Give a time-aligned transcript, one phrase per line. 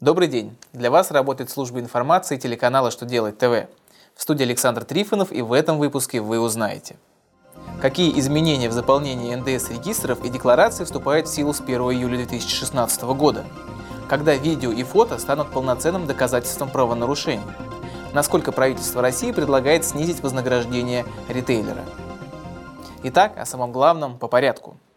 [0.00, 0.56] Добрый день!
[0.72, 3.68] Для вас работает служба информации телеканала «Что делать ТВ».
[4.14, 6.96] В студии Александр Трифонов и в этом выпуске вы узнаете.
[7.82, 13.44] Какие изменения в заполнении НДС-регистров и деклараций вступают в силу с 1 июля 2016 года?
[14.08, 17.44] Когда видео и фото станут полноценным доказательством правонарушений?
[18.14, 21.84] Насколько правительство России предлагает снизить вознаграждение ритейлера?
[23.02, 24.78] Итак, о самом главном по порядку–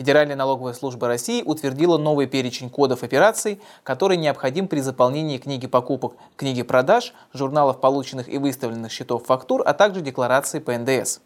[0.00, 6.14] Федеральная налоговая служба России утвердила новый перечень кодов операций, который необходим при заполнении книги покупок,
[6.36, 11.20] книги продаж, журналов полученных и выставленных счетов фактур, а также декларации по НДС.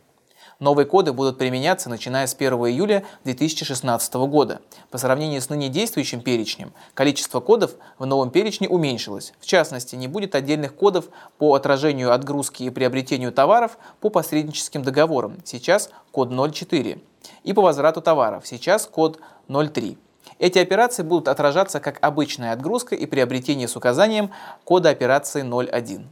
[0.59, 4.61] Новые коды будут применяться начиная с 1 июля 2016 года.
[4.91, 9.35] По сравнению с ныне действующим перечнем, количество кодов в новом перечне уменьшилось.
[9.39, 11.05] В частности, не будет отдельных кодов
[11.39, 15.37] по отражению отгрузки и приобретению товаров по посредническим договорам.
[15.45, 16.99] Сейчас код 04
[17.43, 19.99] и по возврату товаров, сейчас код 03.
[20.39, 24.31] Эти операции будут отражаться как обычная отгрузка и приобретение с указанием
[24.65, 26.09] кода операции 01.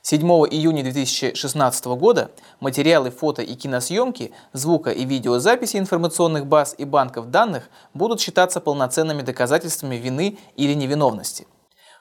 [0.00, 7.30] 7 июня 2016 года материалы фото и киносъемки, звука и видеозаписи информационных баз и банков
[7.30, 11.46] данных будут считаться полноценными доказательствами вины или невиновности–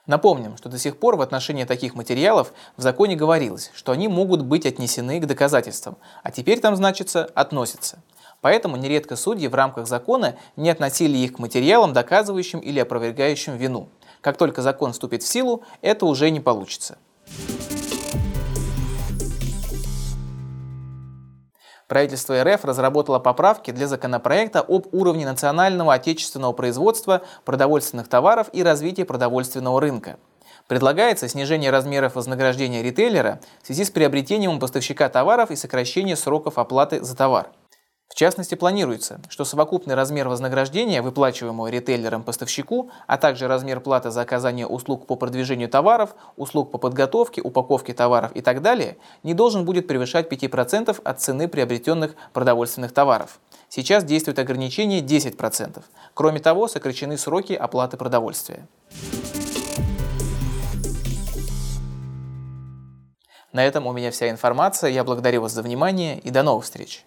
[0.08, 4.42] Напомним, что до сих пор в отношении таких материалов в законе говорилось, что они могут
[4.42, 8.00] быть отнесены к доказательствам, а теперь там значится «относятся».
[8.40, 13.90] Поэтому нередко судьи в рамках закона не относили их к материалам, доказывающим или опровергающим вину.
[14.22, 16.98] Как только закон вступит в силу, это уже не получится.
[21.88, 29.06] Правительство РФ разработало поправки для законопроекта об уровне национального отечественного производства продовольственных товаров и развития
[29.06, 30.18] продовольственного рынка.
[30.68, 36.58] Предлагается снижение размеров вознаграждения ритейлера в связи с приобретением у поставщика товаров и сокращение сроков
[36.58, 37.52] оплаты за товар.
[38.18, 44.22] В частности, планируется, что совокупный размер вознаграждения, выплачиваемого ритейлером поставщику, а также размер платы за
[44.22, 49.66] оказание услуг по продвижению товаров, услуг по подготовке, упаковке товаров и так далее, не должен
[49.66, 53.40] будет превышать 5% от цены приобретенных продовольственных товаров.
[53.70, 55.84] Сейчас действует ограничение 10%.
[56.16, 58.68] Кроме того, сокращены сроки оплаты продовольствия.
[63.54, 64.90] На этом у меня вся информация.
[64.90, 67.06] Я благодарю вас за внимание и до новых встреч.